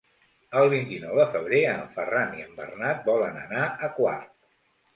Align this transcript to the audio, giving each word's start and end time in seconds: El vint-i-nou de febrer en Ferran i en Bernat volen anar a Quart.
El 0.61 0.69
vint-i-nou 0.71 1.19
de 1.19 1.27
febrer 1.35 1.59
en 1.75 1.85
Ferran 1.99 2.35
i 2.41 2.47
en 2.47 2.59
Bernat 2.63 3.07
volen 3.13 3.41
anar 3.45 3.69
a 3.91 3.95
Quart. 4.03 4.31